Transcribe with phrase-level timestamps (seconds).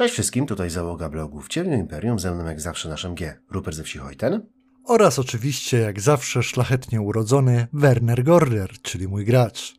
[0.00, 3.76] Cześć wszystkim, tutaj załoga blogu w Ciemnym Imperium, ze mną jak zawsze naszym G, Rupert
[3.76, 4.40] ze wsi Hojten.
[4.84, 9.74] Oraz oczywiście, jak zawsze, szlachetnie urodzony Werner Gorder, czyli mój gracz.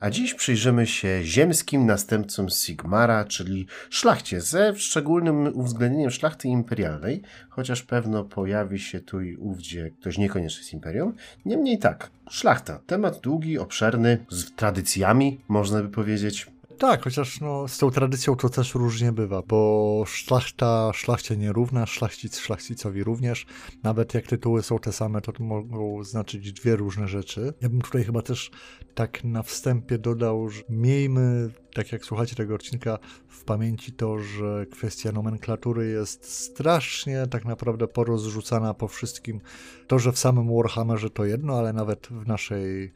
[0.00, 7.82] A dziś przyjrzymy się ziemskim następcom Sigmara, czyli szlachcie, ze szczególnym uwzględnieniem szlachty imperialnej, chociaż
[7.82, 11.14] pewno pojawi się tu i ówdzie ktoś niekoniecznie z imperium.
[11.44, 16.46] Niemniej tak, szlachta, temat długi, obszerny, z tradycjami, można by powiedzieć,
[16.78, 22.38] tak, chociaż no, z tą tradycją to też różnie bywa, bo szlachta szlachcie nierówna, szlachcic
[22.38, 23.46] szlachcicowi również.
[23.82, 27.52] Nawet jak tytuły są te same, to, mogą znaczyć dwie różne rzeczy.
[27.60, 28.50] Ja bym tutaj chyba też
[28.94, 34.66] tak na wstępie dodał, że miejmy, tak jak słuchacie tego odcinka, w pamięci to, że
[34.66, 39.40] kwestia nomenklatury jest strasznie tak naprawdę porozrzucana po wszystkim.
[39.86, 42.92] To, że w samym Warhammerze to jedno, ale nawet w naszej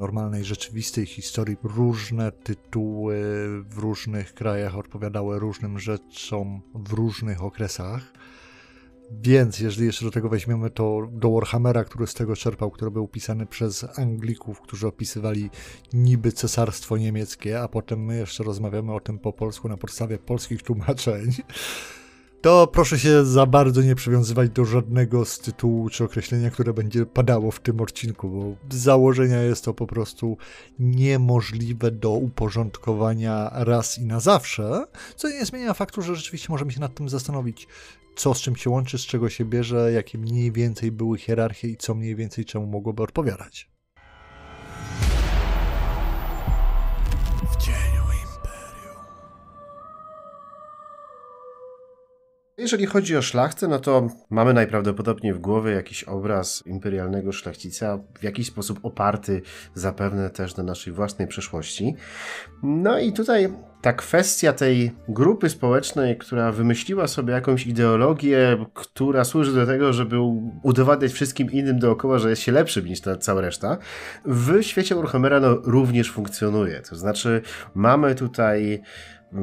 [0.00, 3.16] normalnej, rzeczywistej historii różne tytuły
[3.70, 8.12] w różnych krajach odpowiadały różnym rzeczom w różnych okresach.
[9.22, 13.08] Więc jeżeli jeszcze do tego weźmiemy to do Warhammera, który z tego czerpał, który był
[13.08, 15.50] pisany przez Anglików, którzy opisywali
[15.92, 20.62] niby cesarstwo niemieckie, a potem my jeszcze rozmawiamy o tym po polsku na podstawie polskich
[20.62, 21.32] tłumaczeń,
[22.40, 27.06] to proszę się za bardzo nie przywiązywać do żadnego z tytułu czy określenia, które będzie
[27.06, 30.36] padało w tym odcinku, bo z założenia jest to po prostu
[30.78, 34.84] niemożliwe do uporządkowania raz i na zawsze,
[35.16, 37.68] co nie zmienia faktu, że rzeczywiście możemy się nad tym zastanowić,
[38.16, 41.76] co z czym się łączy, z czego się bierze, jakie mniej więcej były hierarchie i
[41.76, 43.70] co mniej więcej czemu mogłoby odpowiadać.
[52.60, 58.22] Jeżeli chodzi o szlachtę, no to mamy najprawdopodobniej w głowie jakiś obraz imperialnego szlachcica, w
[58.22, 59.42] jakiś sposób oparty
[59.74, 61.94] zapewne też na naszej własnej przeszłości.
[62.62, 69.54] No i tutaj ta kwestia tej grupy społecznej, która wymyśliła sobie jakąś ideologię, która służy
[69.54, 70.16] do tego, żeby
[70.62, 73.78] udowadniać wszystkim innym dookoła, że jest się lepszym niż ta cała reszta,
[74.24, 76.80] w świecie Warhammera no, również funkcjonuje.
[76.80, 77.42] To znaczy
[77.74, 78.82] mamy tutaj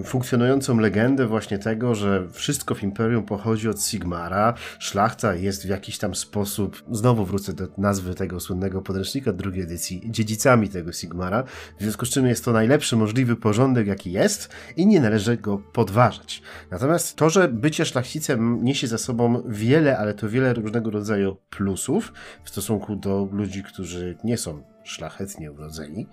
[0.03, 5.97] funkcjonującą legendę właśnie tego, że wszystko w Imperium pochodzi od Sigmara, szlachta jest w jakiś
[5.97, 11.43] tam sposób, znowu wrócę do nazwy tego słynnego podręcznika drugiej edycji, dziedzicami tego Sigmara,
[11.79, 15.57] w związku z czym jest to najlepszy możliwy porządek, jaki jest i nie należy go
[15.57, 16.41] podważać.
[16.71, 22.13] Natomiast to, że bycie szlachcicem niesie za sobą wiele, ale to wiele różnego rodzaju plusów
[22.43, 26.07] w stosunku do ludzi, którzy nie są szlachetnie urodzeni,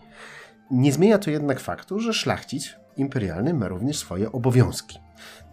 [0.70, 4.98] nie zmienia to jednak faktu, że szlachcic imperialny ma również swoje obowiązki.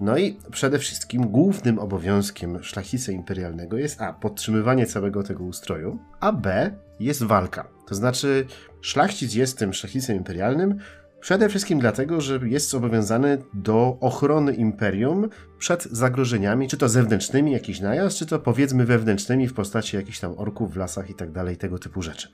[0.02, 4.14] No i przede wszystkim głównym obowiązkiem szlachcica imperialnego jest a.
[4.14, 6.72] podtrzymywanie całego tego ustroju, a b.
[7.00, 7.68] jest walka.
[7.88, 8.46] To znaczy
[8.82, 10.80] szlachcic jest tym szlachcicem imperialnym
[11.20, 17.80] przede wszystkim dlatego, że jest zobowiązany do ochrony imperium przed zagrożeniami, czy to zewnętrznymi, jakiś
[17.80, 21.58] najazd, czy to powiedzmy wewnętrznymi w postaci jakichś tam orków w lasach i tak dalej,
[21.58, 22.28] tego typu rzeczy.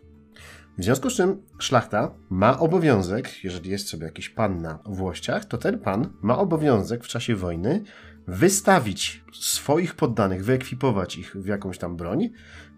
[0.78, 5.58] W związku z czym szlachta ma obowiązek, jeżeli jest sobie jakiś pan na włościach, to
[5.58, 7.84] ten pan ma obowiązek w czasie wojny
[8.28, 12.30] wystawić swoich poddanych, wyekwipować ich w jakąś tam broń,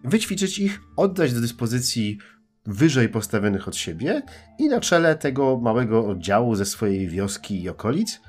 [0.03, 2.17] wyćwiczyć ich, oddać do dyspozycji
[2.65, 4.21] wyżej postawionych od siebie
[4.59, 8.21] i na czele tego małego oddziału ze swojej wioski i okolic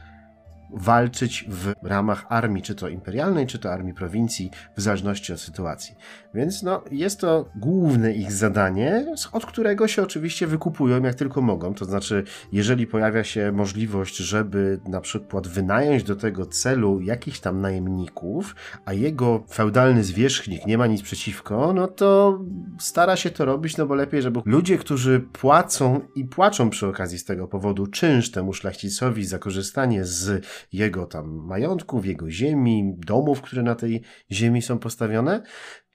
[0.72, 5.94] walczyć w ramach armii, czy to imperialnej, czy to armii prowincji, w zależności od sytuacji.
[6.34, 11.74] Więc no, jest to główne ich zadanie, od którego się oczywiście wykupują jak tylko mogą.
[11.74, 17.60] To znaczy, jeżeli pojawia się możliwość, żeby na przykład wynająć do tego celu jakichś tam
[17.60, 22.38] najemników, a jego feudalny zwierzchnik nie ma nic przeciwko, no to
[22.78, 27.18] stara się to robić, no bo lepiej, żeby ludzie, którzy płacą i płaczą przy okazji
[27.18, 33.42] z tego powodu czynsz temu szlachcicowi za korzystanie z jego tam majątków, jego ziemi, domów,
[33.42, 35.42] które na tej ziemi są postawione.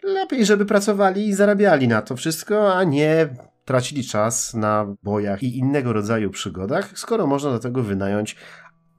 [0.04, 3.30] Lepiej, żeby pracowali i zarabiali na to wszystko, a nie
[3.66, 8.36] tracili czas na bojach i innego rodzaju przygodach, skoro można do tego wynająć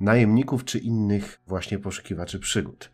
[0.01, 2.91] najemników czy innych właśnie poszukiwaczy przygód.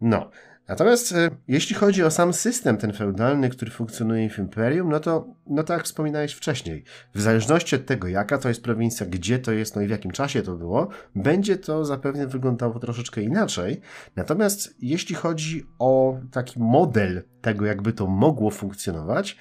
[0.00, 0.30] No,
[0.68, 5.34] Natomiast e, jeśli chodzi o sam system ten feudalny, który funkcjonuje w imperium, no to,
[5.46, 6.84] no tak jak wspominałeś wcześniej,
[7.14, 10.10] w zależności od tego, jaka to jest prowincja, gdzie to jest, no i w jakim
[10.10, 13.80] czasie to było, będzie to zapewne wyglądało troszeczkę inaczej.
[14.16, 19.36] Natomiast jeśli chodzi o taki model tego, jakby to mogło funkcjonować,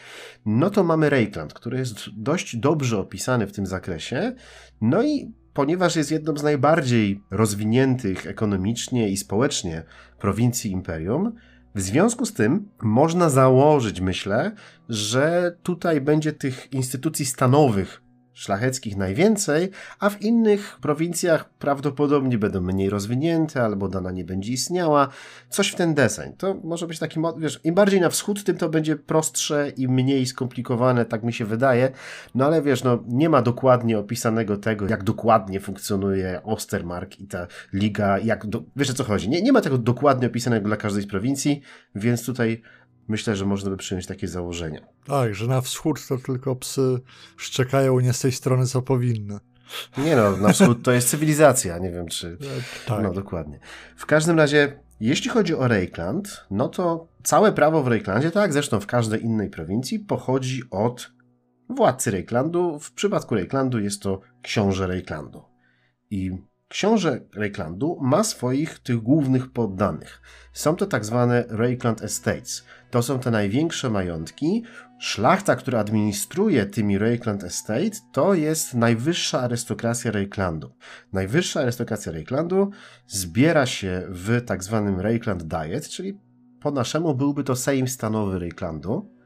[0.45, 4.35] no to mamy Reikland, który jest dość dobrze opisany w tym zakresie.
[4.81, 9.83] No i ponieważ jest jedną z najbardziej rozwiniętych ekonomicznie i społecznie
[10.19, 11.35] prowincji imperium,
[11.75, 14.51] w związku z tym można założyć, myślę,
[14.89, 18.01] że tutaj będzie tych instytucji stanowych
[18.37, 19.69] szlacheckich najwięcej,
[19.99, 25.07] a w innych prowincjach prawdopodobnie będą mniej rozwinięte, albo dana nie będzie istniała.
[25.49, 26.33] Coś w ten deseń.
[26.37, 30.25] To może być taki, wiesz, im bardziej na wschód, tym to będzie prostsze i mniej
[30.25, 31.91] skomplikowane, tak mi się wydaje.
[32.35, 37.47] No ale wiesz, no nie ma dokładnie opisanego tego, jak dokładnie funkcjonuje Ostermark i ta
[37.73, 39.29] liga, jak, do, wiesz o co chodzi.
[39.29, 41.61] Nie, nie ma tego dokładnie opisanego dla każdej z prowincji,
[41.95, 42.61] więc tutaj
[43.07, 44.81] myślę, że można by przyjąć takie założenia.
[45.05, 46.99] Tak, że na wschód to tylko psy
[47.37, 49.39] szczekają nie z tej strony, co powinny.
[49.97, 52.37] Nie no, na wschód to jest cywilizacja, nie wiem czy...
[52.85, 53.03] Tak.
[53.03, 53.59] No dokładnie.
[53.95, 58.79] W każdym razie, jeśli chodzi o Reikland, no to całe prawo w Reiklandzie, tak zresztą
[58.79, 61.11] w każdej innej prowincji, pochodzi od
[61.69, 62.79] władcy Reiklandu.
[62.79, 65.43] W przypadku Reiklandu jest to książę Reiklandu.
[66.09, 66.31] I
[66.67, 70.21] książę Reiklandu ma swoich tych głównych poddanych.
[70.53, 72.65] Są to tak zwane Reikland Estates.
[72.91, 74.63] To są te największe majątki.
[74.99, 80.73] Szlachta, która administruje tymi Reikland Estate, to jest najwyższa arystokracja Reiklandu.
[81.13, 82.69] Najwyższa arystokracja Reiklandu
[83.07, 86.19] zbiera się w tak zwanym Reikland Diet, czyli
[86.59, 89.16] po naszemu byłby to Sejm Stanowy Reiklandu.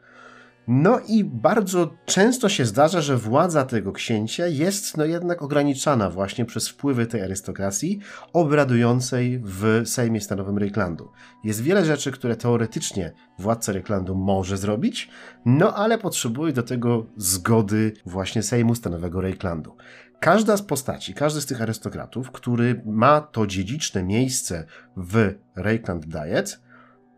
[0.68, 6.46] No i bardzo często się zdarza, że władza tego księcia jest no jednak ograniczana właśnie
[6.46, 8.00] przez wpływy tej arystokracji
[8.34, 11.12] obradującej w Sejmie Stanowym Reiklandu.
[11.44, 15.10] Jest wiele rzeczy, które teoretycznie władca Reiklandu może zrobić,
[15.46, 19.76] no ale potrzebuje do tego zgody właśnie Sejmu Stanowego Reiklandu.
[20.20, 24.66] Każda z postaci, każdy z tych arystokratów, który ma to dziedziczne miejsce
[24.98, 26.62] w Reikland Diet,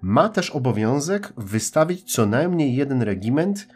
[0.04, 3.68] ma też obowiązek wystawić co najmniej jeden regiment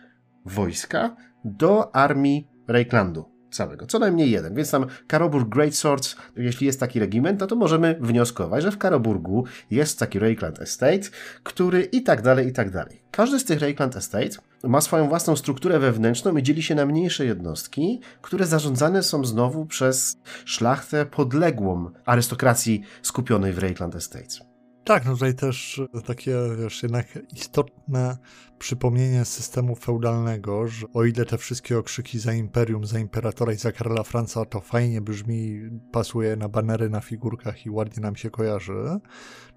[0.46, 1.16] wojska
[1.46, 4.56] do armii Reiklandu całego, co najmniej jeden.
[4.56, 8.78] Więc tam Karoburg Great Swords, jeśli jest taki regiment, no to możemy wnioskować, że w
[8.78, 11.10] Karoburgu jest taki Reikland Estate,
[11.44, 13.02] który i tak dalej, i tak dalej.
[13.12, 14.30] Każdy z tych Reikland Estate
[14.64, 19.66] ma swoją własną strukturę wewnętrzną i dzieli się na mniejsze jednostki, które zarządzane są znowu
[19.66, 24.47] przez szlachtę podległą arystokracji skupionej w Reikland Estates.
[24.88, 28.18] Tak, no tutaj też takie, wiesz, jednak istotne
[28.60, 33.72] przypomnienie systemu feudalnego, że o ile te wszystkie okrzyki za imperium, za imperatora i za
[33.72, 35.62] Karola Franca to fajnie brzmi,
[35.92, 38.74] pasuje na banery na figurkach i ładnie nam się kojarzy,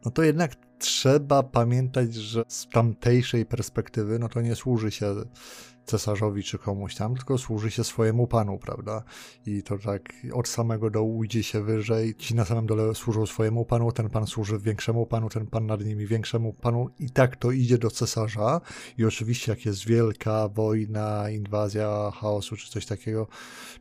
[0.04, 5.14] no to jednak trzeba pamiętać, że z tamtejszej perspektywy, no to nie służy się
[5.84, 9.02] cesarzowi czy komuś tam, tylko służy się swojemu panu, prawda?
[9.46, 13.64] I to tak od samego dołu idzie się wyżej, ci na samym dole służą swojemu
[13.64, 17.50] panu, ten pan służy większemu panu, ten pan nad nimi większemu panu i tak to
[17.50, 18.60] idzie do cesarza
[18.98, 23.26] i oczywiście jak jest wielka wojna, inwazja, chaosu czy coś takiego,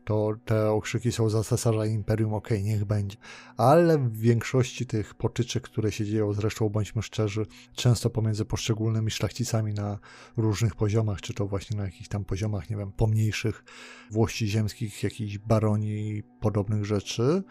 [0.06, 3.18] to te okrzyki są za cesarza i imperium, okej, okay, niech będzie.
[3.58, 9.74] Ale w większości tych potyczek, które się dzieją, zresztą bądźmy szczerzy, często pomiędzy poszczególnymi szlachcicami
[9.74, 10.00] na
[10.38, 13.64] różnych poziomach, czy to właśnie na jakichś tam poziomach, nie wiem, pomniejszych
[14.12, 17.44] włości ziemskich, jakichś baronii i podobnych rzeczy,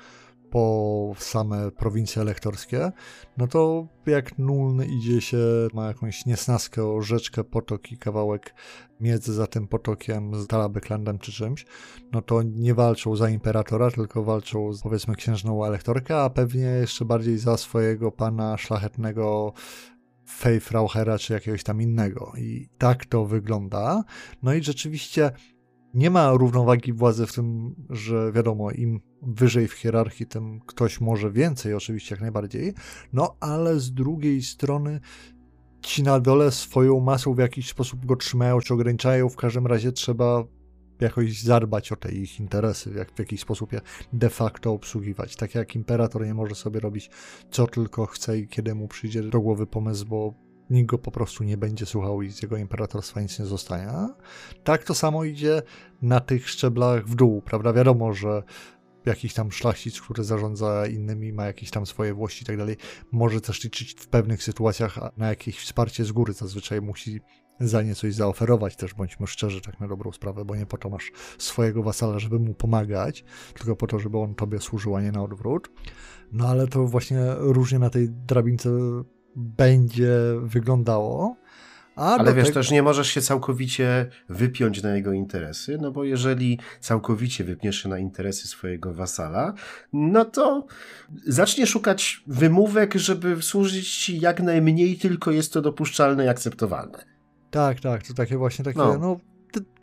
[0.50, 2.92] po same prowincje elektorskie,
[3.36, 5.38] no to jak Nuln idzie się,
[5.74, 8.54] ma jakąś niesnaskę o rzeczkę, potok i kawałek
[9.00, 11.66] między za tym potokiem z Talabeklandem czy czymś,
[12.12, 17.04] no to nie walczą za imperatora, tylko walczą z, powiedzmy księżną elektorkę, a pewnie jeszcze
[17.04, 19.52] bardziej za swojego pana szlachetnego
[20.28, 22.32] Fejfrauchera czy jakiegoś tam innego.
[22.38, 24.04] I tak to wygląda.
[24.42, 25.30] No i rzeczywiście
[25.94, 31.30] nie ma równowagi władzy w tym, że wiadomo, im wyżej w hierarchii, tym ktoś może
[31.30, 32.74] więcej, oczywiście jak najbardziej,
[33.12, 35.00] no ale z drugiej strony
[35.80, 39.92] ci na dole swoją masą w jakiś sposób go trzymają czy ograniczają, w każdym razie
[39.92, 40.44] trzeba
[41.00, 43.80] jakoś zadbać o te ich interesy, jak w jakiś sposób je
[44.12, 45.36] de facto obsługiwać.
[45.36, 47.10] Tak jak imperator nie może sobie robić
[47.50, 50.34] co tylko chce i kiedy mu przyjdzie do głowy pomysł, bo
[50.70, 53.88] nikt go po prostu nie będzie słuchał i z jego imperatorstwa nic nie zostanie.
[54.64, 55.62] Tak to samo idzie
[56.02, 57.72] na tych szczeblach w dół, prawda?
[57.72, 58.42] Wiadomo, że
[59.06, 62.76] jakiś tam szlachcic, który zarządza innymi, ma jakieś tam swoje włości i tak dalej,
[63.12, 66.32] może też liczyć w pewnych sytuacjach na jakieś wsparcie z góry.
[66.32, 67.20] Zazwyczaj musi
[67.60, 70.88] za nie coś zaoferować też, bądźmy szczerzy, tak na dobrą sprawę, bo nie po to
[70.88, 73.24] masz swojego wasala, żeby mu pomagać,
[73.54, 75.70] tylko po to, żeby on tobie służył, a nie na odwrót.
[76.32, 78.70] No ale to właśnie różnie na tej drabince
[79.36, 80.10] będzie
[80.42, 81.36] wyglądało.
[81.98, 87.44] Ale wiesz, też nie możesz się całkowicie wypiąć na jego interesy, no bo jeżeli całkowicie
[87.44, 89.54] wypniesz się na interesy swojego wasala,
[89.92, 90.66] no to
[91.26, 97.17] zacznie szukać wymówek, żeby służyć ci jak najmniej, tylko jest to dopuszczalne i akceptowalne.
[97.50, 99.20] Tak, tak, to takie właśnie takie, no, no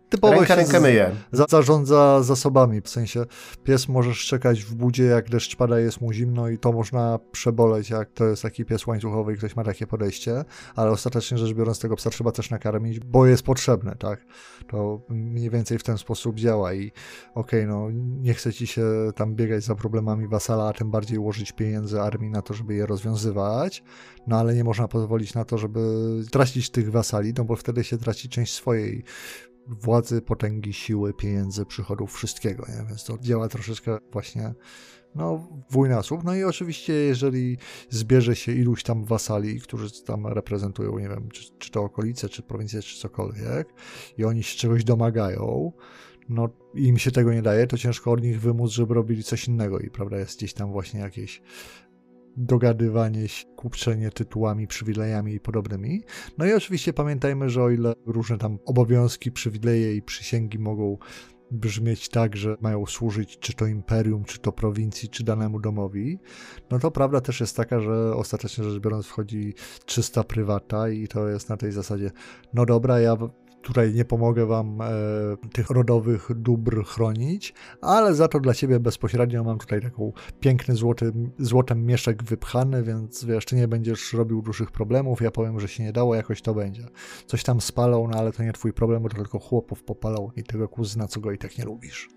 [0.10, 1.12] typowo Ręka się myje.
[1.32, 3.26] za, zarządza zasobami, w sensie
[3.64, 7.90] pies może szczekać w budzie, jak deszcz pada, jest mu zimno i to można przeboleć,
[7.90, 10.46] jak to jest taki pies łańcuchowy i ktoś ma takie podejście,
[10.76, 14.26] ale ostatecznie rzecz biorąc tego psa trzeba też nakarmić, bo jest potrzebny, tak?
[14.68, 16.92] To mniej więcej w ten sposób działa i
[17.36, 17.88] okej, no
[18.22, 18.86] nie chce ci się
[19.16, 22.86] tam biegać za problemami wasala, a tym bardziej łożyć pieniędzy armii na to, żeby je
[22.86, 23.84] rozwiązywać,
[24.28, 25.80] no ale nie można pozwolić na to, żeby
[26.32, 29.04] tracić tych wasali, no bo wtedy się traci część swojej
[29.68, 32.86] władzy, potęgi, siły, pieniędzy, przychodów, wszystkiego, nie?
[32.88, 34.54] Więc to działa troszeczkę właśnie
[35.16, 36.24] no, dwójnasób.
[36.24, 37.58] No i oczywiście, jeżeli
[37.90, 42.44] zbierze się iluś tam wasali, którzy tam reprezentują, nie wiem, czy, czy to okolice, czy
[42.44, 43.74] prowincje, czy cokolwiek,
[44.18, 45.72] i oni się czegoś domagają,
[46.30, 49.80] no im się tego nie daje, to ciężko od nich wymóc, żeby robili coś innego
[49.80, 51.42] i prawda, jest gdzieś tam właśnie jakieś
[52.38, 56.04] dogadywanie się, kupczenie tytułami, przywilejami i podobnymi.
[56.38, 60.98] No i oczywiście pamiętajmy, że o ile różne tam obowiązki, przywileje i przysięgi mogą
[61.52, 66.20] brzmieć tak, że mają służyć czy to imperium, czy to prowincji, czy danemu domowi,
[66.72, 69.54] no to prawda też jest taka, że ostatecznie rzecz biorąc wchodzi
[69.86, 72.12] czysta prywata i to jest na tej zasadzie,
[72.54, 73.18] no dobra, ja
[73.66, 74.88] tutaj nie pomogę wam e,
[75.54, 81.12] tych rodowych dóbr chronić, ale za to dla ciebie bezpośrednio mam tutaj taką piękny złoty,
[81.40, 85.84] złotem mieszek wypchany, więc wiesz, ty nie będziesz robił dużych problemów, ja powiem, że się
[85.84, 86.88] nie dało, jakoś to będzie.
[87.26, 90.44] Coś tam spalą, no ale to nie twój problem, bo to tylko chłopów popalał i
[90.44, 92.10] tego kuzyna, co go i tak nie lubisz.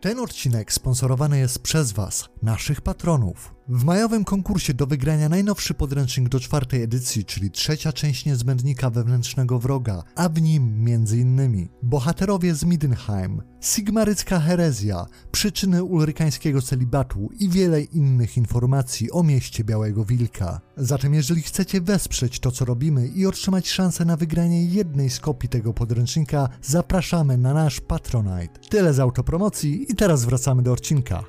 [0.00, 3.57] Ten odcinek sponsorowany jest przez Was, naszych patronów.
[3.70, 9.58] W majowym konkursie do wygrania najnowszy podręcznik do czwartej edycji, czyli trzecia część niezbędnika wewnętrznego
[9.58, 11.68] wroga, a w nim m.in.
[11.82, 20.04] bohaterowie z Middenheim, sigmarycka herezja, przyczyny ulrykańskiego celibatu i wiele innych informacji o mieście Białego
[20.04, 20.60] Wilka.
[20.76, 25.48] Zatem jeżeli chcecie wesprzeć to, co robimy i otrzymać szansę na wygranie jednej z kopii
[25.48, 28.60] tego podręcznika, zapraszamy na nasz Patronite.
[28.68, 31.24] Tyle z autopromocji i teraz wracamy do odcinka.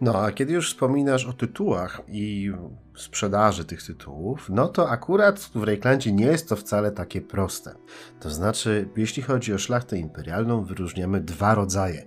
[0.00, 2.52] No, a kiedy już wspominasz o tytułach i
[2.96, 7.74] sprzedaży tych tytułów, no to akurat w Rejklandzie nie jest to wcale takie proste.
[8.20, 12.06] To znaczy, jeśli chodzi o szlachtę imperialną, wyróżniamy dwa rodzaje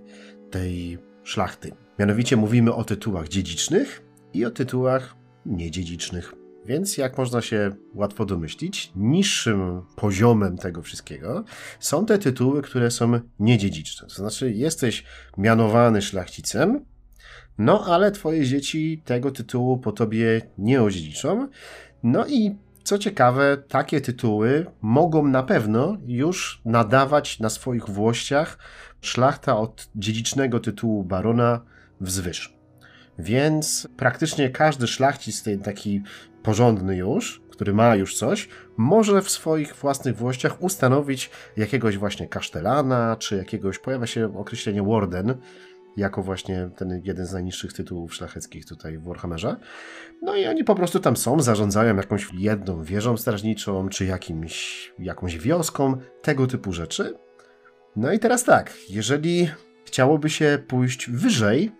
[0.50, 1.72] tej szlachty.
[1.98, 4.02] Mianowicie mówimy o tytułach dziedzicznych
[4.34, 5.16] i o tytułach
[5.46, 6.34] niedziedzicznych.
[6.66, 11.44] Więc jak można się łatwo domyślić, niższym poziomem tego wszystkiego
[11.80, 14.08] są te tytuły, które są niedziedziczne.
[14.08, 15.04] To znaczy, jesteś
[15.38, 16.84] mianowany szlachcicem,
[17.60, 21.48] no, ale twoje dzieci tego tytułu po tobie nie odziedziczą.
[22.02, 28.58] No i co ciekawe, takie tytuły mogą na pewno już nadawać na swoich włościach
[29.00, 31.60] szlachta od dziedzicznego tytułu barona
[32.00, 32.56] wzwyż.
[33.18, 36.02] Więc praktycznie każdy szlachcic, ten taki
[36.42, 43.16] porządny już, który ma już coś, może w swoich własnych włościach ustanowić jakiegoś właśnie kasztelana,
[43.18, 45.34] czy jakiegoś, pojawia się określenie warden,
[45.96, 49.56] jako właśnie ten jeden z najniższych tytułów szlacheckich tutaj w Warhammerze.
[50.22, 55.38] No i oni po prostu tam są, zarządzają jakąś jedną wieżą strażniczą, czy jakimś, jakąś
[55.38, 57.14] wioską, tego typu rzeczy.
[57.96, 59.50] No i teraz tak, jeżeli
[59.84, 61.72] chciałoby się pójść wyżej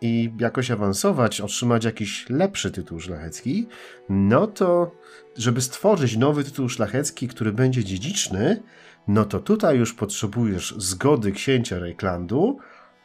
[0.00, 3.68] i jakoś awansować, otrzymać jakiś lepszy tytuł szlachecki,
[4.08, 4.90] no to
[5.36, 8.62] żeby stworzyć nowy tytuł szlachecki, który będzie dziedziczny,
[9.08, 12.58] no to tutaj już potrzebujesz zgody księcia Reiklandu,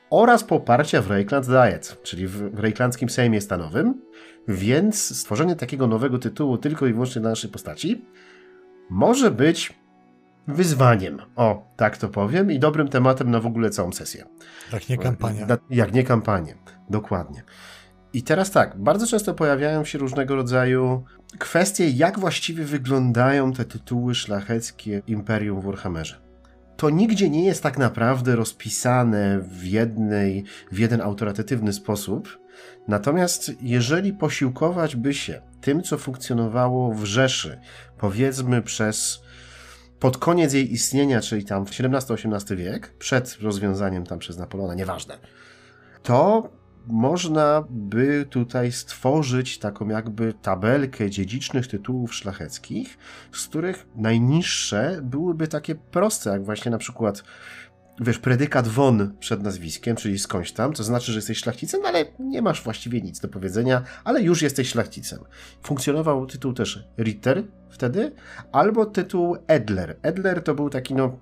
[0.10, 4.02] oraz poparcia w Reikland Diet, czyli w Reiklandzkim Sejmie Stanowym,
[4.48, 8.06] więc stworzenie takiego nowego tytułu tylko i wyłącznie dla naszej postaci
[8.90, 9.74] może być
[10.48, 11.20] wyzwaniem.
[11.36, 14.26] O, tak to powiem, i dobrym tematem na w ogóle całą sesję.
[14.74, 15.48] Jak nie kampania.
[15.70, 16.56] Jak nie kampanię,
[16.90, 17.44] dokładnie.
[18.14, 21.04] I teraz tak, bardzo często pojawiają się różnego rodzaju
[21.40, 26.29] kwestie, jak właściwie wyglądają te tytuły szlacheckie Imperium w Warhammerze
[26.80, 32.40] to nigdzie nie jest tak naprawdę rozpisane w, jednej, w jeden autorytatywny sposób.
[32.88, 37.60] Natomiast jeżeli posiłkować by się tym, co funkcjonowało w Rzeszy,
[37.98, 39.22] powiedzmy przez
[40.00, 45.18] pod koniec jej istnienia, czyli tam w XVII-XVIII wiek, przed rozwiązaniem tam przez Napoleona, nieważne,
[46.04, 46.50] to
[46.90, 52.98] można by tutaj stworzyć taką jakby tabelkę dziedzicznych tytułów szlacheckich,
[53.32, 57.24] z których najniższe byłyby takie proste, jak właśnie na przykład
[58.00, 62.42] wiesz, predykat von przed nazwiskiem, czyli skądś tam, to znaczy, że jesteś szlachcicem, ale nie
[62.42, 65.20] masz właściwie nic do powiedzenia, ale już jesteś szlachcicem.
[65.64, 68.12] Funkcjonował tytuł też Ritter wtedy,
[68.52, 69.98] albo tytuł Edler.
[70.02, 71.20] Edler to był taki, no,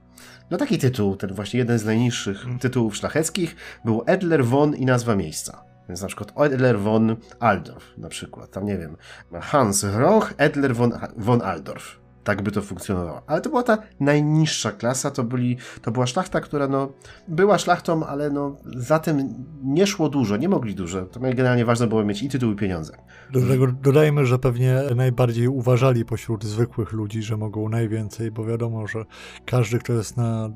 [0.51, 3.55] no taki tytuł, ten właśnie jeden z najniższych tytułów szlacheckich,
[3.85, 5.63] był Edler von i nazwa miejsca.
[5.89, 8.97] Więc na przykład Edler von Aldorf, na przykład, tam nie wiem,
[9.41, 12.06] Hans Roch, Edler von, von Aldorf.
[12.27, 13.21] Tak by to funkcjonowało.
[13.27, 16.89] Ale to była ta najniższa klasa, to, byli, to była szlachta, która no,
[17.27, 21.05] była szlachtą, ale no, za tym nie szło dużo, nie mogli dużo.
[21.05, 22.97] To generalnie ważne było mieć i tytuł, i pieniądze.
[23.33, 28.87] Do tego dodajmy, że pewnie najbardziej uważali pośród zwykłych ludzi, że mogą najwięcej, bo wiadomo,
[28.87, 29.05] że
[29.45, 30.49] każdy, kto jest na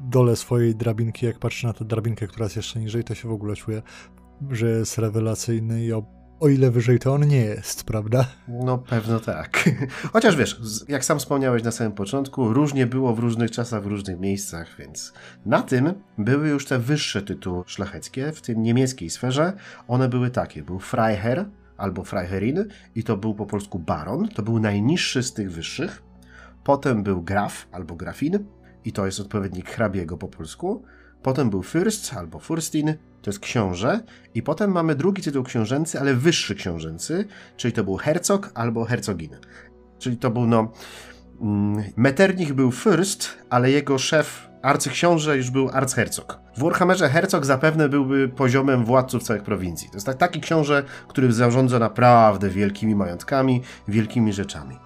[0.00, 3.32] dole swojej drabinki, jak patrzy na tę drabinkę, która jest jeszcze niżej, to się w
[3.32, 3.82] ogóle czuje,
[4.50, 5.92] że jest rewelacyjny i
[6.44, 8.26] o ile wyżej to on nie jest, prawda?
[8.48, 9.70] No pewno tak.
[10.12, 14.20] Chociaż wiesz, jak sam wspomniałeś na samym początku, różnie było w różnych czasach, w różnych
[14.20, 15.12] miejscach, więc
[15.46, 19.52] na tym były już te wyższe tytuły szlacheckie, w tym niemieckiej sferze.
[19.88, 21.44] One były takie, był Freiherr
[21.76, 26.02] albo Freiherrin i to był po polsku baron, to był najniższy z tych wyższych.
[26.64, 28.38] Potem był graf albo grafin
[28.84, 30.82] i to jest odpowiednik hrabiego po polsku.
[31.24, 34.00] Potem był Fürst albo Furstin, to jest książę.
[34.34, 37.24] I potem mamy drugi tytuł książęcy, ale wyższy książęcy,
[37.56, 39.30] czyli to był hercog albo hercogin.
[39.98, 40.72] Czyli to był, no...
[41.40, 46.38] Mm, Metternich był Fürst, ale jego szef, arcyksiąże, już był archercog.
[46.56, 49.88] W Warhammerze hercog zapewne byłby poziomem władców całych prowincji.
[49.88, 54.78] To jest tak, taki książę, który zarządza naprawdę wielkimi majątkami, wielkimi rzeczami.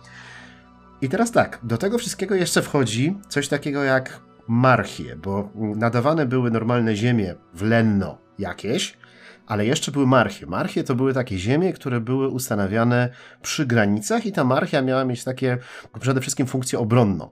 [1.00, 6.50] I teraz tak, do tego wszystkiego jeszcze wchodzi coś takiego jak marchie, bo nadawane były
[6.50, 8.98] normalne ziemie w Lenno jakieś,
[9.46, 10.46] ale jeszcze były marchie.
[10.46, 13.08] Marchie to były takie ziemie, które były ustanawiane
[13.42, 15.58] przy granicach i ta marchia miała mieć takie
[16.00, 17.30] przede wszystkim funkcję obronną.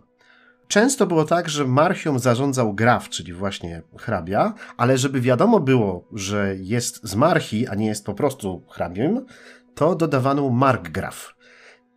[0.68, 6.54] Często było tak, że marchią zarządzał graf, czyli właśnie hrabia, ale żeby wiadomo było, że
[6.58, 9.26] jest z marchi, a nie jest po prostu hrabiem,
[9.74, 11.35] to dodawano markgraf.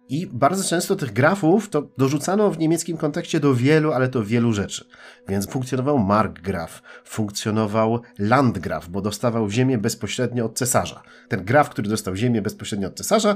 [0.10, 4.54] I bardzo często tych grafów to dorzucano w niemieckim kontekście do wielu, ale to wielu
[4.54, 4.86] rzeczy.
[5.28, 11.02] Więc funkcjonował Markgraf, funkcjonował Landgraf, bo dostawał ziemię bezpośrednio od cesarza.
[11.28, 13.36] Ten graf, który dostał ziemię bezpośrednio od cesarza,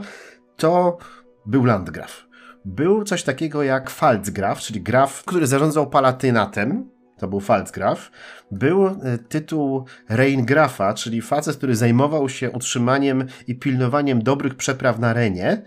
[0.58, 0.98] to
[1.46, 2.28] był Landgraf.
[2.66, 8.12] Był coś takiego jak Pfalzgraf, czyli graf, który zarządzał palatynatem, to był Pfalzgraf.
[8.52, 15.14] Był e, tytuł Reingrafa, czyli facet, który zajmował się utrzymaniem i pilnowaniem dobrych przepraw na
[15.14, 15.62] Renie,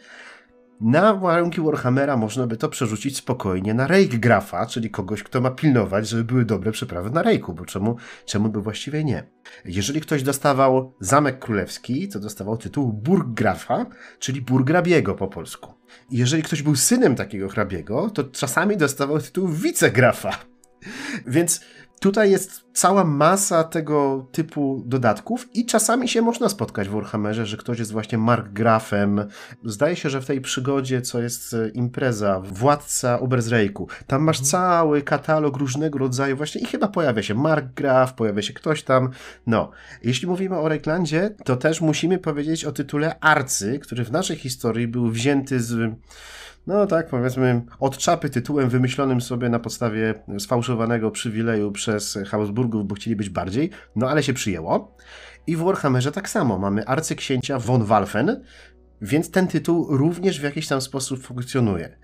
[0.80, 6.08] na warunki Warhammera można by to przerzucić spokojnie na Grafa, czyli kogoś, kto ma pilnować,
[6.08, 9.22] żeby były dobre przeprawy na Rejku, bo czemu, czemu by właściwie nie?
[9.64, 13.86] Jeżeli ktoś dostawał Zamek Królewski, to dostawał tytuł Burggrafa,
[14.18, 15.74] czyli Burgrabiego po polsku.
[16.10, 20.38] Jeżeli ktoś był synem takiego hrabiego, to czasami dostawał tytuł wicegrafa.
[21.26, 21.60] Więc
[22.00, 27.56] Tutaj jest cała masa tego typu dodatków i czasami się można spotkać w Warhammerze, że
[27.56, 29.24] ktoś jest właśnie markgrafem.
[29.64, 34.50] Zdaje się, że w tej przygodzie, co jest e, impreza, władca Obersreiku, tam masz mhm.
[34.50, 39.10] cały katalog różnego rodzaju właśnie i chyba pojawia się markgraf, pojawia się ktoś tam.
[39.46, 39.70] No,
[40.02, 44.88] jeśli mówimy o Reiklandzie, to też musimy powiedzieć o tytule Arcy, który w naszej historii
[44.88, 45.94] był wzięty z
[46.66, 52.94] no tak, powiedzmy, od czapy tytułem wymyślonym sobie na podstawie sfałszowanego przywileju przez Habsburgów, bo
[52.94, 54.96] chcieli być bardziej, no ale się przyjęło.
[55.46, 58.44] I w Warhammerze tak samo, mamy arcyksięcia von Walfen,
[59.00, 61.96] więc ten tytuł również w jakiś tam sposób funkcjonuje.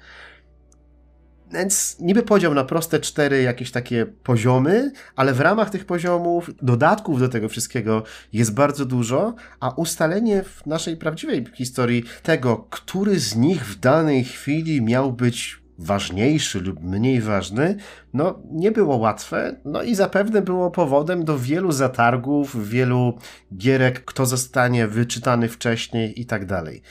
[1.52, 7.20] Więc niby podział na proste cztery jakieś takie poziomy, ale w ramach tych poziomów dodatków
[7.20, 13.36] do tego wszystkiego jest bardzo dużo, a ustalenie w naszej prawdziwej historii tego, który z
[13.36, 17.76] nich w danej chwili miał być ważniejszy lub mniej ważny,
[18.14, 23.18] no nie było łatwe, no i zapewne było powodem do wielu zatargów, wielu
[23.56, 26.82] gierek, kto zostanie wyczytany wcześniej i tak dalej.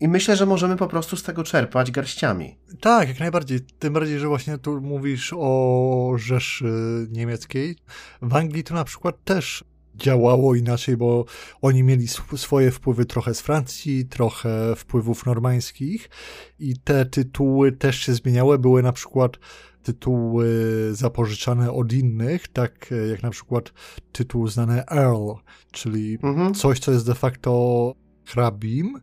[0.00, 2.58] I myślę, że możemy po prostu z tego czerpać garściami.
[2.80, 3.60] Tak, jak najbardziej.
[3.78, 7.76] Tym bardziej, że właśnie tu mówisz o Rzeszy Niemieckiej.
[8.22, 11.24] W Anglii to na przykład też działało inaczej, bo
[11.62, 16.10] oni mieli swoje wpływy trochę z Francji, trochę wpływów normańskich
[16.58, 18.58] i te tytuły też się zmieniały.
[18.58, 19.32] Były na przykład
[19.82, 20.48] tytuły
[20.92, 23.72] zapożyczane od innych, tak jak na przykład
[24.12, 25.32] tytuł znany Earl,
[25.72, 26.54] czyli mhm.
[26.54, 29.00] coś, co jest de facto hrabim,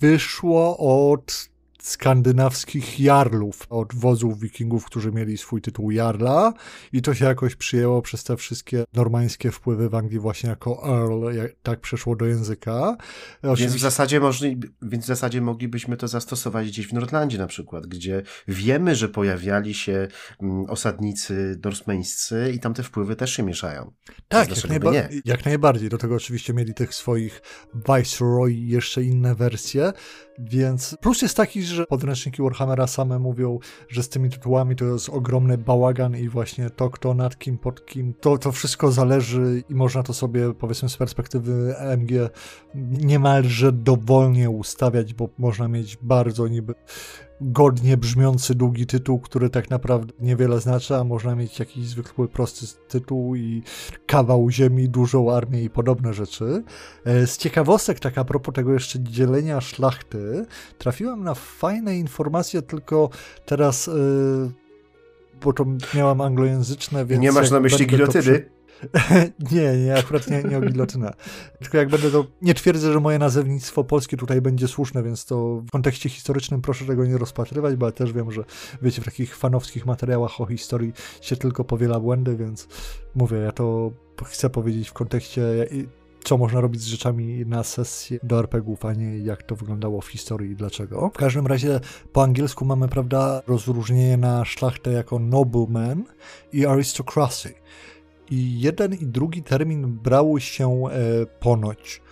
[0.00, 1.48] wyszło od
[1.86, 6.52] skandynawskich jarlów, od wozów wikingów, którzy mieli swój tytuł jarla
[6.92, 11.36] i to się jakoś przyjęło przez te wszystkie normańskie wpływy w Anglii właśnie jako earl,
[11.36, 12.96] jak, tak przeszło do języka.
[13.42, 13.64] Oczywiście...
[13.64, 17.86] Więc, w zasadzie możli, więc w zasadzie moglibyśmy to zastosować gdzieś w Nordlandzie na przykład,
[17.86, 20.08] gdzie wiemy, że pojawiali się
[20.42, 23.92] mm, osadnicy dorsmeńscy i tam te wpływy też się mieszają.
[24.28, 24.92] Tak, jak, najba
[25.24, 25.88] jak najbardziej.
[25.88, 27.42] Do tego oczywiście mieli tych swoich
[27.74, 29.92] Viceroy i jeszcze inne wersje,
[30.38, 35.08] więc plus jest taki, że podręczniki Warhammera same mówią, że z tymi tytułami to jest
[35.08, 39.74] ogromny bałagan i właśnie to, kto nad kim, pod kim, to, to wszystko zależy i
[39.74, 42.30] można to sobie powiedzmy z perspektywy MG
[42.90, 46.74] niemalże dowolnie ustawiać, bo można mieć bardzo niby
[47.40, 52.66] godnie brzmiący długi tytuł, który tak naprawdę niewiele znaczy, a można mieć jakiś zwykły prosty
[52.88, 53.62] tytuł i
[54.06, 56.62] kawał ziemi, dużą armię i podobne rzeczy.
[57.04, 60.46] E, z ciekawostek, tak a propos tego jeszcze dzielenia szlachty,
[60.78, 63.10] trafiłem na fajne informacje, tylko
[63.46, 63.86] teraz...
[63.86, 64.50] Yy,
[65.44, 67.22] bo to miałam anglojęzyczne, więc...
[67.22, 68.55] Nie masz na myśli gilotyny?
[69.52, 71.12] nie, nie, akurat nie, nie o gilotynę.
[71.58, 72.26] Tylko jak będę to.
[72.42, 76.84] Nie twierdzę, że moje nazewnictwo polskie tutaj będzie słuszne, więc to w kontekście historycznym proszę
[76.84, 78.44] tego nie rozpatrywać, bo ja też wiem, że
[78.82, 82.68] wiecie, w takich fanowskich materiałach o historii się tylko powiela błędy, więc
[83.14, 83.92] mówię, ja to
[84.24, 85.66] chcę powiedzieć w kontekście
[86.26, 90.06] co można robić z rzeczami na sesji do RPGów, a nie jak to wyglądało w
[90.06, 91.10] historii i dlaczego.
[91.14, 91.80] W każdym razie
[92.12, 96.04] po angielsku mamy, prawda, rozróżnienie na szlachtę jako nobleman
[96.52, 97.54] i aristocracy.
[98.30, 102.02] I jeden i drugi termin brały się e, ponoć.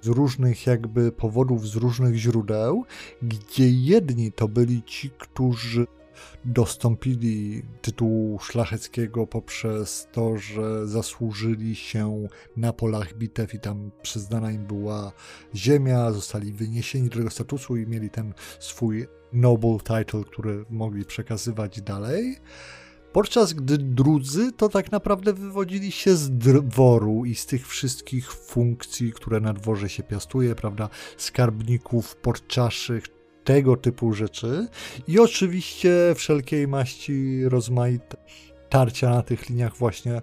[0.00, 2.84] Z różnych jakby powodów, z różnych źródeł,
[3.22, 5.86] gdzie jedni to byli ci, którzy
[6.44, 14.66] dostąpili tytułu szlacheckiego poprzez to, że zasłużyli się na polach bitew i tam przyznana im
[14.66, 15.12] była
[15.54, 21.80] ziemia, zostali wyniesieni do tego statusu i mieli ten swój noble title, który mogli przekazywać
[21.80, 22.36] dalej
[23.16, 29.12] podczas gdy drudzy to tak naprawdę wywodzili się z dworu i z tych wszystkich funkcji,
[29.12, 33.04] które na dworze się piastuje, prawda, skarbników, porczaszych,
[33.44, 34.68] tego typu rzeczy.
[35.08, 38.16] I oczywiście wszelkiej maści rozmaite
[38.68, 40.20] tarcia na tych liniach właśnie.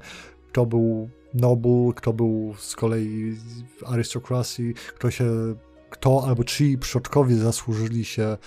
[0.49, 3.37] Kto był noble, kto był z kolei
[3.85, 5.55] arystokracji, kto się
[6.03, 8.37] kto albo czyj przodkowie zasłużyli się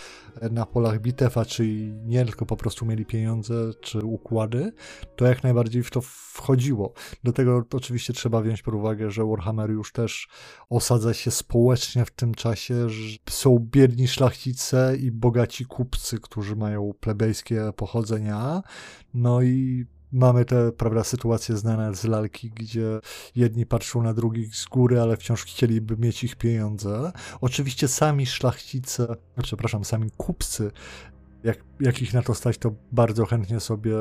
[0.50, 1.66] na polach bitew, a czy
[2.04, 4.72] nie, tylko po prostu mieli pieniądze czy układy,
[5.16, 6.92] to jak najbardziej w to wchodziło.
[7.24, 10.28] Do tego oczywiście trzeba wziąć pod uwagę, że Warhammer już też
[10.70, 16.92] osadza się społecznie w tym czasie, że są biedni szlachcice i bogaci kupcy, którzy mają
[17.00, 18.62] plebejskie pochodzenia,
[19.14, 23.00] no i mamy te, prawda, sytuacje znane z lalki, gdzie
[23.36, 27.12] jedni patrzą na drugich z góry, ale wciąż chcieliby mieć ich pieniądze.
[27.40, 30.70] Oczywiście sami szlachcice, przepraszam, sami kupcy
[31.44, 33.94] jak, jak ich na to stać, to bardzo chętnie sobie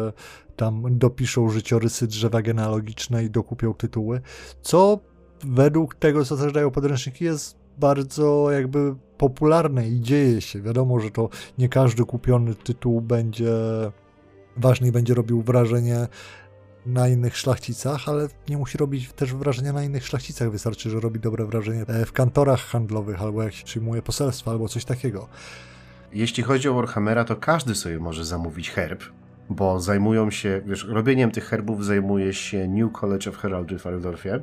[0.56, 4.22] tam dopiszą życiorysy drzewa genealogiczne i dokupią tytuły,
[4.62, 5.00] co
[5.44, 10.62] według tego, co też podręczniki, jest bardzo jakby popularne i dzieje się.
[10.62, 13.52] Wiadomo, że to nie każdy kupiony tytuł będzie
[14.58, 16.08] ważny i będzie robił wrażenie
[16.86, 20.52] na innych szlachcicach, ale nie musi robić też wrażenia na innych szlachcicach.
[20.52, 24.86] Wystarczy, że robi dobre wrażenie w kantorach handlowych, albo jak się przyjmuje poselstwa, albo coś
[24.86, 25.28] takiego.
[26.14, 29.04] Jeśli chodzi o Warhammera, to każdy sobie może zamówić herb,
[29.50, 34.40] bo zajmują się, wiesz, robieniem tych herbów zajmuje się New College of Heraldry w Waldorfie.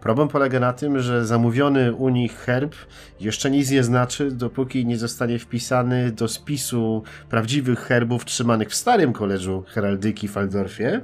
[0.00, 2.74] Problem polega na tym, że zamówiony u nich herb
[3.20, 9.12] jeszcze nic nie znaczy, dopóki nie zostanie wpisany do spisu prawdziwych herbów trzymanych w starym
[9.12, 11.00] koleżu heraldyki w Waldorfie.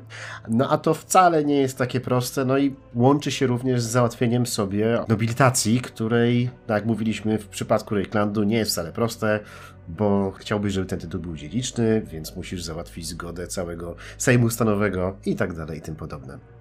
[0.48, 4.46] No a to wcale nie jest takie proste, no i łączy się również z załatwieniem
[4.46, 9.40] sobie nobilitacji, której, tak jak mówiliśmy w przypadku Reiklandu, nie jest wcale proste
[9.88, 15.36] bo chciałbyś, żeby ten tytuł był dziedziczny, więc musisz załatwić zgodę całego Sejmu Stanowego i
[15.36, 16.55] tak dalej i tym podobne.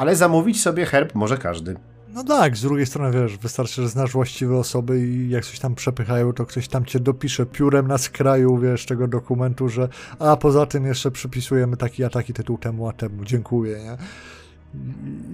[0.00, 1.76] Ale zamówić sobie herb może każdy.
[2.08, 5.74] No tak, z drugiej strony wiesz, wystarczy, że znasz właściwe osoby i jak coś tam
[5.74, 10.66] przepychają, to ktoś tam cię dopisze piórem na skraju, wiesz, tego dokumentu, że a poza
[10.66, 13.96] tym jeszcze przypisujemy taki a taki tytuł temu a temu, dziękuję, nie?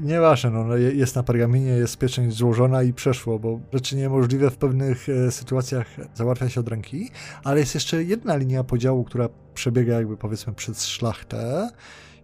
[0.02, 4.56] Nieważne, no, no jest na pergaminie, jest pieczęć złożona i przeszło, bo rzeczy niemożliwe w
[4.56, 7.10] pewnych e, sytuacjach załatwia się od ręki,
[7.44, 11.70] ale jest jeszcze jedna linia podziału, która przebiega jakby powiedzmy przez szlachtę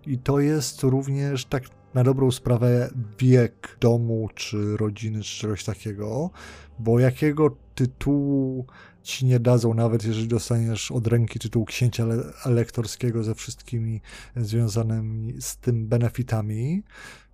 [0.07, 1.63] i to jest również tak
[1.95, 6.31] na dobrą sprawę wiek domu, czy rodziny, czy czegoś takiego,
[6.79, 8.67] bo jakiego tytułu
[9.03, 12.07] ci nie dadzą, nawet jeżeli dostaniesz od ręki tytuł księcia
[12.47, 14.01] elektorskiego ze wszystkimi
[14.37, 16.83] związanymi z tym benefitami,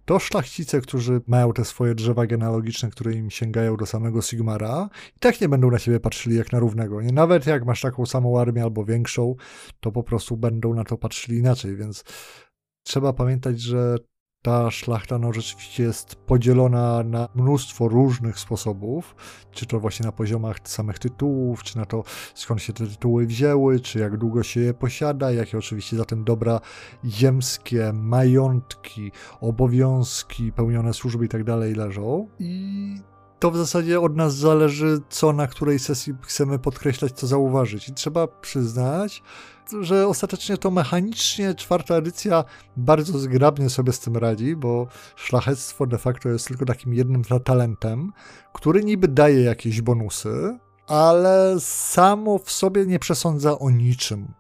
[0.05, 5.19] to szlachcice, którzy mają te swoje drzewa genealogiczne, które im sięgają do samego Sigmara, i
[5.19, 7.03] tak nie będą na siebie patrzyli jak na równego.
[7.03, 7.13] Nie?
[7.13, 9.35] Nawet jak masz taką samą armię albo większą,
[9.81, 12.05] to po prostu będą na to patrzyli inaczej, więc
[12.83, 13.97] trzeba pamiętać, że
[14.43, 19.17] ta szlachta no, rzeczywiście jest podzielona na mnóstwo różnych sposobów,
[19.53, 23.81] czy to właśnie na poziomach samych tytułów, czy na to skąd się te tytuły wzięły,
[23.81, 26.61] czy jak długo się je posiada, jakie oczywiście za tym dobra
[27.05, 32.29] ziemskie, majątki, obowiązki, pełnione służby i tak dalej leżą.
[32.39, 32.95] I
[33.39, 37.89] to w zasadzie od nas zależy, co na której sesji chcemy podkreślać, co zauważyć.
[37.89, 39.23] I trzeba przyznać,
[39.81, 42.45] że ostatecznie to mechanicznie czwarta edycja
[42.77, 48.13] bardzo zgrabnie sobie z tym radzi, bo szlachectwo de facto jest tylko takim jednym talentem,
[48.53, 54.35] który niby daje jakieś bonusy, ale samo w sobie nie przesądza o niczym.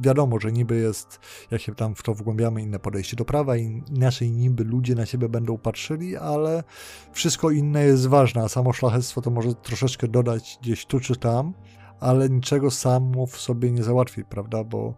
[0.00, 4.30] Wiadomo, że niby jest, jak się tam w to wgłębiamy, inne podejście do prawa, inaczej
[4.30, 6.64] niby ludzie na siebie będą patrzyli, ale
[7.12, 11.54] wszystko inne jest ważne, a samo szlachectwo to może troszeczkę dodać gdzieś tu czy tam,
[12.00, 14.94] ale niczego samo w sobie nie załatwi, prawda, bo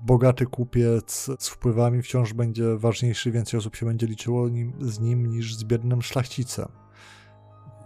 [0.00, 5.26] bogaty kupiec z wpływami wciąż będzie ważniejszy, więcej osób się będzie liczyło nim, z nim
[5.26, 6.68] niż z biednym szlachcicem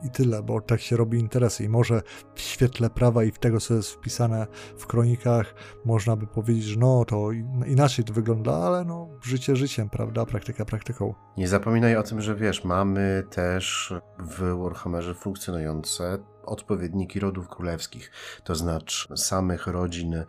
[0.03, 1.65] i tyle, bo tak się robi interesy.
[1.65, 2.03] I może
[2.35, 4.47] w świetle prawa i w tego, co jest wpisane
[4.79, 7.31] w kronikach, można by powiedzieć, że no to
[7.67, 10.27] inaczej to wygląda, ale no życie życiem, prawda?
[10.27, 11.15] Praktyka praktyką.
[11.37, 18.11] Nie zapominaj o tym, że wiesz, mamy też w Warhammerze funkcjonujące odpowiedniki rodów królewskich,
[18.45, 20.25] to znaczy samych rodzin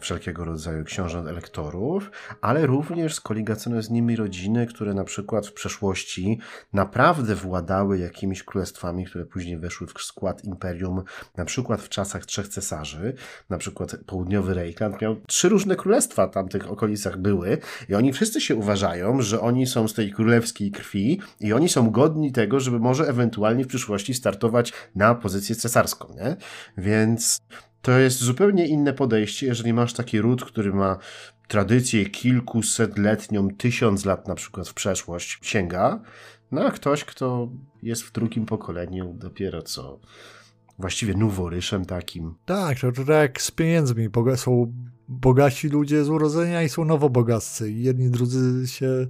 [0.00, 2.10] wszelkiego rodzaju książąt elektorów,
[2.40, 6.38] ale również skoligacjonują z nimi rodziny, które na przykład w przeszłości
[6.72, 11.02] naprawdę władały jakimiś królestwami, które później weszły w skład imperium,
[11.36, 13.14] na przykład w czasach trzech cesarzy,
[13.50, 17.58] na przykład południowy Rejkland miał trzy różne królestwa w tamtych okolicach były
[17.88, 21.90] i oni wszyscy się uważają, że oni są z tej królewskiej krwi i oni są
[21.90, 26.36] godni tego, żeby może ewentualnie w przyszłości startować na pozycję cesarską, nie?
[26.78, 27.40] Więc
[27.86, 30.98] to jest zupełnie inne podejście, jeżeli masz taki ród, który ma
[31.48, 36.00] tradycję kilkusetletnią, tysiąc lat na przykład w przeszłość sięga,
[36.52, 37.48] no a ktoś, kto
[37.82, 40.00] jest w drugim pokoleniu dopiero co
[40.78, 42.34] właściwie noworyszem takim.
[42.44, 44.08] Tak, to, to tak jak z pieniędzmi.
[44.36, 44.72] Są
[45.08, 47.72] bogaci ludzie z urodzenia i są nowobogaccy.
[47.72, 49.06] Jedni drudzy się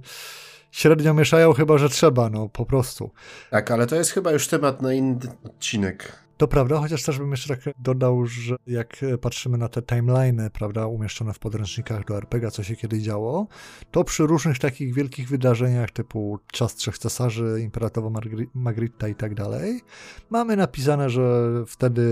[0.71, 3.11] średnio mieszają, chyba że trzeba, no po prostu.
[3.51, 6.26] Tak, ale to jest chyba już temat na inny odcinek.
[6.37, 10.87] To prawda, chociaż też bym jeszcze tak dodał, że jak patrzymy na te timeliny, prawda,
[10.87, 13.47] umieszczone w podręcznikach do RPG, co się kiedyś działo,
[13.91, 18.19] to przy różnych takich wielkich wydarzeniach typu Czas Trzech Cesarzy, Imperatowa
[18.53, 19.81] Magritta i tak dalej,
[20.29, 22.03] mamy napisane, że wtedy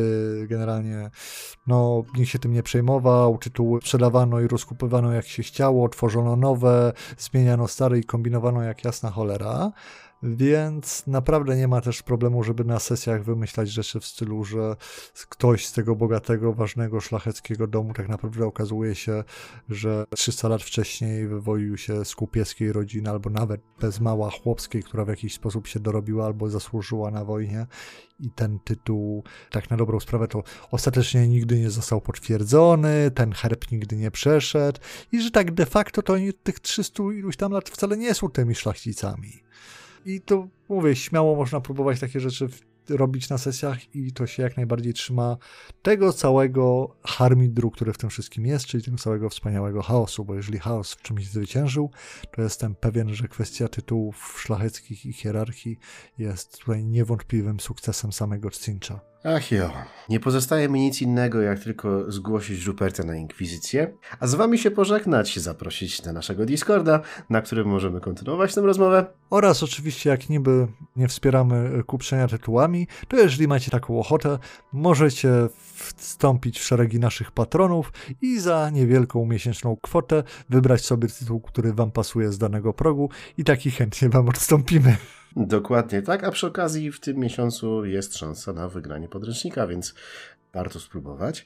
[0.50, 1.10] generalnie
[1.68, 6.94] no, nikt się tym nie przejmował, tytuły sprzedawano i rozkupywano jak się chciało, tworzono nowe,
[7.18, 9.72] zmieniano stare i kombinowano jak jasna cholera.
[10.28, 14.76] Więc naprawdę nie ma też problemu, żeby na sesjach wymyślać rzeczy w stylu, że
[15.30, 19.24] ktoś z tego bogatego, ważnego, szlacheckiego domu tak naprawdę okazuje się,
[19.70, 25.06] że 300 lat wcześniej wywoił się z kupieskiej rodziny, albo nawet bez mała chłopskiej, która
[25.06, 27.68] w jakiś sposób się dorobiła albo zasłużyła na wojnie.
[28.20, 33.72] I ten tytuł, tak na dobrą sprawę, to ostatecznie nigdy nie został potwierdzony, ten herb
[33.72, 34.80] nigdy nie przeszedł,
[35.12, 38.30] i że tak de facto to oni tych 300 iluś tam lat wcale nie są
[38.30, 39.46] tymi szlachcicami.
[40.06, 42.48] I to mówię, śmiało można próbować takie rzeczy
[42.89, 45.38] robić na sesjach i to się jak najbardziej trzyma
[45.82, 50.60] tego całego harmidru, który w tym wszystkim jest, czyli tego całego wspaniałego chaosu, bo jeżeli
[50.60, 51.91] chaos w czymś zwyciężył,
[52.32, 55.80] to jestem pewien, że kwestia tytułów szlacheckich i hierarchii
[56.18, 59.14] jest tutaj niewątpliwym sukcesem samego Cincha.
[59.28, 59.72] Ach jo,
[60.10, 64.72] nie pozostaje mi nic innego, jak tylko zgłosić Ruperta na Inkwizycję, a z wami się
[64.72, 69.06] pożegnać, zaprosić na naszego Discorda, na którym możemy kontynuować tę rozmowę.
[69.30, 74.40] Oraz oczywiście, jak niby nie wspieramy kupczenia tytułami, to jeżeli macie taką ochotę,
[74.74, 75.30] możecie
[75.76, 81.92] wstąpić w szeregi naszych patronów i za niewielką miesięczną kwotę wybrać sobie tytuł, który wam
[81.92, 84.98] pasuje z danego progu i taki chętnie wam odstąpimy.
[85.36, 89.93] Dokładnie tak, a przy okazji w tym miesiącu jest szansa na wygranie podręcznika, więc
[90.54, 91.45] warto spróbować.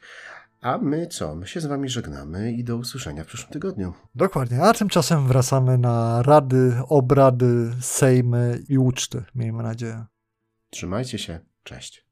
[0.62, 1.36] A my co?
[1.36, 3.93] My się z wami żegnamy i do usłyszenia w przyszłym tygodniu.
[4.15, 10.06] Dokładnie, a tymczasem wracamy na rady, obrady, sejmy i uczty, miejmy nadzieję.
[10.69, 12.09] Trzymajcie się, cześć.